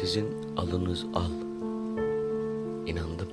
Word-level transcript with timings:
Sizin 0.00 0.56
alınız 0.56 1.04
al. 1.14 1.30
İnandım. 2.86 3.28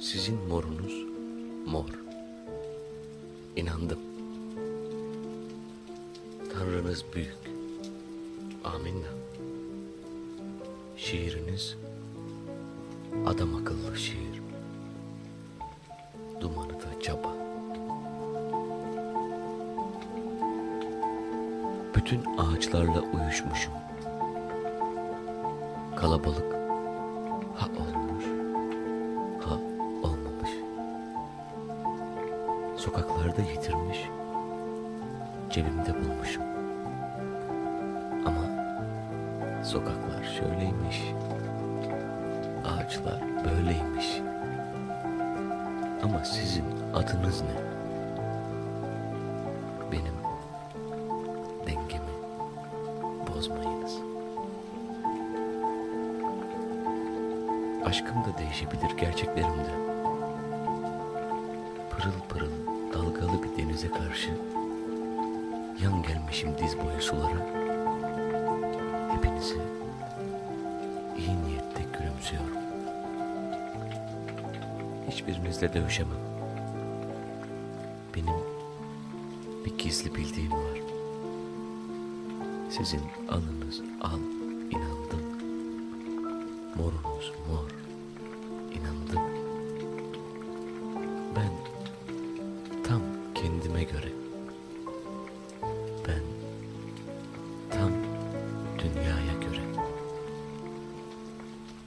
Sizin 0.00 0.48
morunuz 0.48 1.04
mor. 1.66 1.88
İnandım. 3.56 3.98
Tanrınız 6.52 7.04
büyük. 7.14 7.36
Aminna. 8.64 9.12
Şiiriniz 10.96 11.76
adam 13.26 13.54
akıllı 13.54 13.96
şiir. 13.96 14.42
Dumanı 16.40 16.72
da 16.72 17.00
çaba. 17.02 17.34
Bütün 21.94 22.24
ağaçlarla 22.38 23.00
uyuşmuşum. 23.00 23.72
Kalabalık 25.96 26.52
ha 27.56 27.68
olmuş 27.80 28.24
ha 29.44 29.54
olmamış. 30.02 30.50
Sokaklarda 32.76 33.42
yitirmiş, 33.42 34.08
cebimde 35.50 35.94
bulmuşum. 35.94 36.42
Ama 38.26 38.44
sokaklar 39.64 40.24
şöyleymiş, 40.38 41.02
ağaçlar 42.64 43.20
böyleymiş. 43.44 44.20
Ama 46.02 46.24
sizin 46.24 46.64
adınız 46.94 47.42
ne? 47.42 47.62
Benim 49.92 50.14
dengemi 51.66 52.12
bozmayınız. 53.34 54.11
Aşkım 57.84 58.24
da 58.24 58.38
değişebilir 58.38 58.90
gerçeklerim 59.00 59.58
de. 59.58 59.74
Pırıl 61.90 62.20
pırıl 62.28 62.52
dalgalı 62.94 63.42
bir 63.42 63.56
denize 63.62 63.88
karşı 63.88 64.30
yan 65.82 66.02
gelmişim 66.02 66.50
diz 66.58 66.78
boyu 66.78 67.02
sulara. 67.02 67.46
Hepinizi 69.14 69.58
iyi 71.18 71.44
niyette 71.44 71.82
gülümsüyorum. 71.98 72.56
Hiçbirinizle 75.10 75.74
dövüşemem. 75.74 76.18
Benim 78.14 78.34
bir 79.64 79.78
gizli 79.78 80.14
bildiğim 80.14 80.52
var. 80.52 80.78
Sizin 82.70 83.02
alınız 83.28 83.80
al 84.00 84.41
morumuz 86.82 87.32
mor. 87.48 87.70
İnandım. 88.72 89.22
Ben 91.36 91.52
tam 92.84 93.02
kendime 93.34 93.84
göre. 93.84 94.12
Ben 96.08 96.22
tam 97.70 97.90
dünyaya 98.78 99.32
göre. 99.40 99.62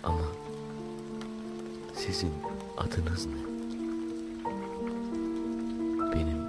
Ama 0.04 0.26
sizin 1.94 2.32
adınız 2.78 3.26
ne? 3.26 3.46
Benim 6.14 6.46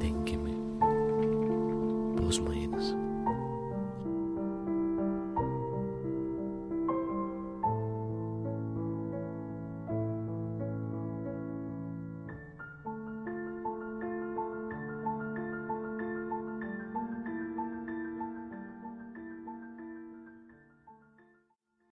dengemi 0.00 0.54
bozmayın. 2.18 2.63